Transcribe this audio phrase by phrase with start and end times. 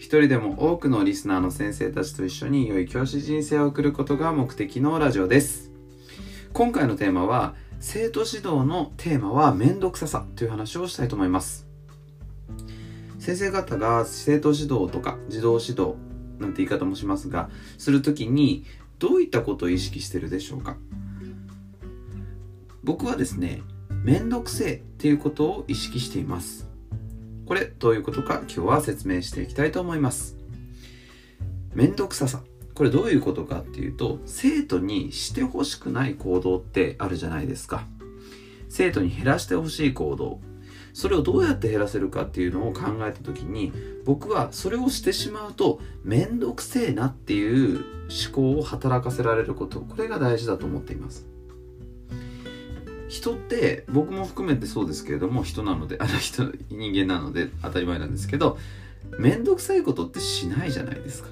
[0.00, 5.70] 一人でも多くのリスナーの先生たちと一緒に良い教師人生を送ることが目的のラジオです。
[6.54, 11.68] 今回のテーマは、生徒指導のテーマはめんどくささという話をしたいと思います。
[13.18, 15.96] 先生方が生徒指導とか児童指導
[16.38, 18.64] なんて言い方もしますがする時に
[18.98, 20.78] どういったことを意識してるでしょうか？
[22.82, 23.60] 僕はですね
[24.02, 26.69] 面倒くせえっていうことを意識しています
[27.50, 30.36] これどういうことか今日は説明していきたいと思います。
[31.74, 32.44] 面倒くささ。
[32.76, 37.88] これどういうことかっていうと生徒にしてほしくない行動ってあるじゃないですか。
[38.68, 40.38] 生徒に減らしてほしい行動。
[40.92, 43.72] それをどうやって減らせるかっていうのを考えた時に
[44.04, 49.80] 僕はそれをしてしまうと面倒くせえなっていう思考を働かせられること。
[49.80, 51.26] これが大事だと思っています。
[53.10, 58.56] 人って僕も含めてそうですけれども人なのであの人人間なので当たり前なんですけど
[59.18, 61.28] 面倒くさいことってしないじゃないですか。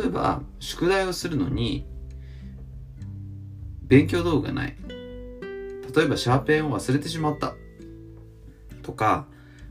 [0.00, 1.86] 例えば宿題をするのに
[3.84, 4.76] 勉強道具がない。
[5.94, 7.54] 例えばシャーペンを忘れてしまった。
[8.82, 9.26] とか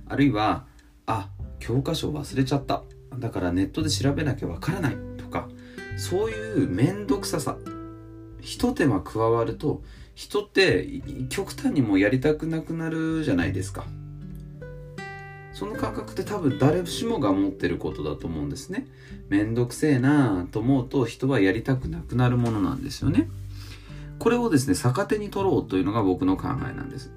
[0.07, 0.65] あるいは
[1.05, 2.83] あ教科書を忘れちゃった。
[3.17, 4.97] だからネットで調べなきゃわからない。
[5.17, 5.49] とか
[5.97, 7.57] そういう面倒くささ。
[8.41, 9.81] ひと手間加わると
[10.15, 10.87] 人って
[11.29, 13.85] 極端にもやりたくなくなるじゃないですか。
[15.53, 18.87] その感覚って多分誰しもが持ってることだと思うんですね。
[19.27, 23.29] めんどくせえなと思うと人はやりたくなくなるものなんですよね。
[24.19, 27.11] これをですね逆手に取ろうというのが僕の考えなんです。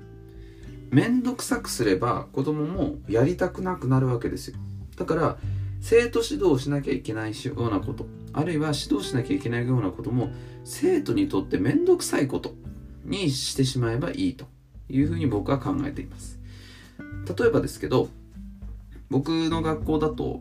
[0.90, 4.56] めんどくさくすれば子供もやりたくなくなるわけですよ。
[4.96, 5.36] だから
[5.80, 8.06] 生徒指導しなきゃいけないようなこと。
[8.32, 10.30] あるいは指導しなきゃいけないようなことも
[10.64, 12.54] 生徒にとってめんどくさいこと
[13.04, 14.46] にしてしまえばいいと
[14.88, 16.38] いうふうに僕は考えています。
[17.38, 18.08] 例えばですけど
[19.10, 20.40] 僕の学校だと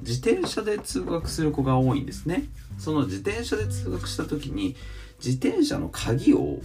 [0.00, 2.44] 自転車で通学する子が多いんですね。
[2.78, 4.74] その自転車で通学した時に
[5.24, 6.60] 自転車の鍵を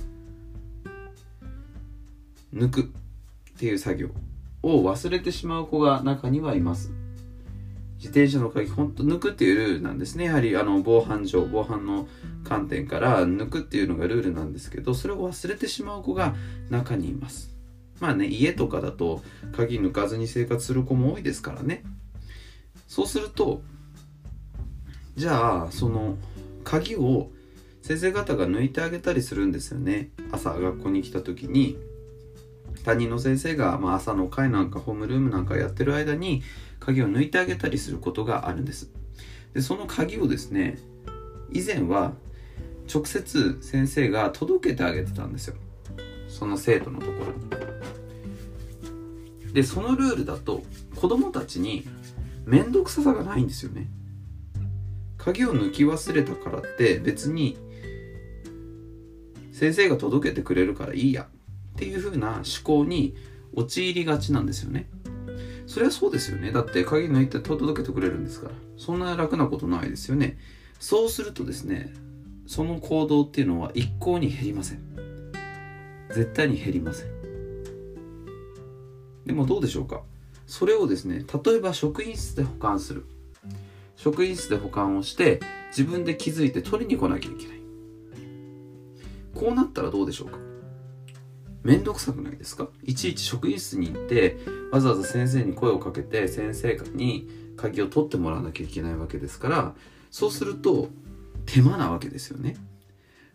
[2.54, 2.86] 抜くっ
[3.58, 4.09] ていう作業
[4.64, 6.92] を忘れてしまう子が中にはいます。
[7.97, 10.25] 自転車の鍵ほんと抜くっていうルールなんですね。
[10.25, 12.07] やはりあの防犯上防犯の
[12.44, 16.35] 観点から抜くっていうのがルールなんですけどそれを忘れてしまう子が
[16.69, 17.56] 中にいます。
[18.00, 19.23] まあね家とかだと
[19.56, 21.83] 鍵抜かずに生活する子も多いですからね。
[22.88, 23.61] そうすると
[25.16, 26.17] じゃあその
[26.63, 27.31] 鍵を
[27.81, 30.09] 先生方が抜いてあげたりするんですよね。
[30.31, 31.77] 朝学校に来た時に。
[32.83, 36.44] 担任の先生が、まあ、朝の会なんかホームルームなんかやってる間に
[36.85, 38.91] 鍵を抜いてあげたりすることがあるんです。
[39.53, 40.78] でその鍵をですね
[41.51, 42.13] 以前は
[42.94, 45.56] 直接先生が届けてあげてたんですよ。
[46.28, 47.31] その生徒のところ
[49.47, 49.53] に。
[49.53, 50.62] でそのルールだと
[50.95, 51.88] 子供たちに
[52.45, 53.88] 面倒くささがないんですよね。
[55.18, 57.57] 鍵を抜き忘れたからって別に
[59.51, 63.16] 先生が届けてくれるからいいやっていう風な思考に
[63.56, 64.88] 陥りがちなんですよね。
[65.68, 66.52] それはそうですよね。
[66.52, 68.56] だって鍵抜いて届けてくれるんですから。
[68.78, 70.38] そんな楽なことないですよね。
[70.80, 71.94] そうするとですね、
[72.46, 75.31] その行動っていうのは一向に減りません。
[76.09, 77.16] 絶対に減りません。
[79.25, 80.04] でもどうでしょうか
[80.46, 83.06] それをですね、例えば職員室で保管する。
[83.96, 85.40] 職員室で保管をして
[85.70, 87.59] 自分で気づいて取りに来なきゃいけない。
[89.34, 90.38] こうなったらどうでしょうか
[91.65, 92.69] めんどくさくないですか？
[92.83, 94.38] いちいち職員室に行って
[94.71, 97.27] わざわざ先生に声をかけて先生に
[97.57, 99.73] 鍵を取ってもらわなきゃいけないわけですから
[100.12, 100.89] そうすると
[101.47, 102.56] 手間なわけですよね。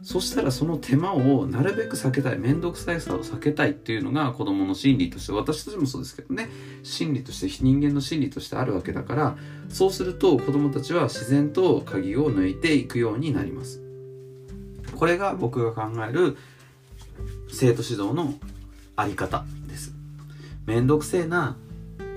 [0.03, 6.49] そしたらその手間をなるべく避けたい面倒くさいさを避けたいっていうのが子供の心理として私たちもそうですけどね。
[6.85, 9.37] 心理として人間の心理としてあるわけだから
[9.69, 13.83] そうすると子供たちは自然と鍵を抜いていくようになります。
[14.97, 16.39] これが僕が考える
[17.53, 18.35] 生徒指導の
[18.97, 19.93] あり方です。
[20.67, 21.57] めんどくせえな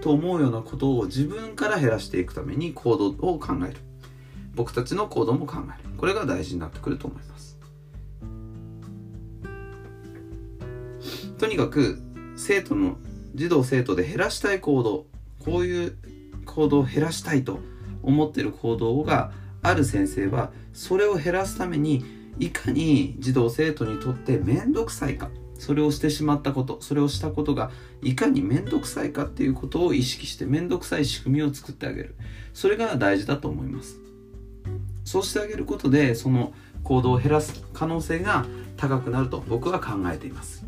[0.02, 3.78] と思うようなことを自分から減らしていくために行動を考える。
[4.56, 5.90] 僕たちの行動も考える。
[5.98, 7.58] これが大事になってくると思います。
[11.38, 12.00] とにかく
[12.36, 12.98] 生徒の
[13.36, 15.08] 児童生徒で減らしたい行動
[15.44, 15.98] こういう
[16.46, 17.60] 行動を減らしたいと
[18.02, 19.32] 思ってる行動が
[19.62, 22.06] ある先生はそれを減らすために
[22.40, 27.72] いかに児童生徒にとって面倒くさいかそれをしてしまったことそれをしたことが
[28.02, 32.16] いかに面倒くさいかっていうことを意識して面倒くさい仕組みを作ってあげる。
[32.54, 33.98] それが大事だと思います。
[35.06, 36.54] そうしてあげることでその
[36.84, 38.46] 行動を減らす可能性が
[38.76, 40.66] 高くなると僕は考えています。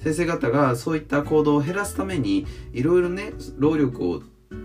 [0.00, 4.22] 先生方がそういった行動を減らすためにいろいろね労力を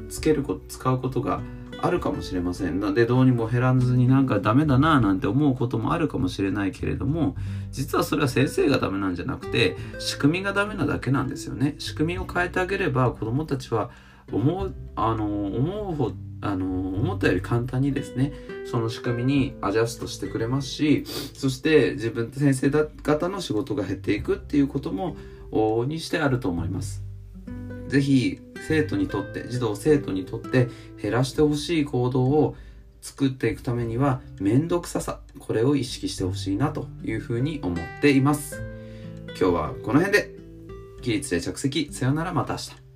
[0.09, 1.41] つけること使うことが
[1.81, 2.79] あるかもしれません。
[2.79, 7.35] なんでどうにも減らずになんかダメだなぁなんて思うこともあるかもしれないけれども、
[7.71, 11.75] 実はそれは先生がダメなんじゃなくて、仕組みがダメなだけなんですよね。
[11.77, 13.91] 仕組みを変えてあげれば子供たちは
[14.31, 18.33] 思う、あの、思うほあの、思ったより簡単にですね、
[18.65, 25.15] その仕組みにアジャストしてくれますし、そして自分先生方の仕事が減っていくっていうことも
[25.51, 27.06] 往々にしてあると思います。
[27.87, 30.67] ぜひ生徒にとって児童生徒にとって
[31.01, 32.55] 減らしてほしい行動を
[33.01, 38.61] 作っていくためには面倒くささこれを意識してほしいなというふうに思っています。
[39.39, 40.35] 今日はこの辺で
[41.01, 41.93] 起立で着席。
[41.93, 42.86] さよならまた明日。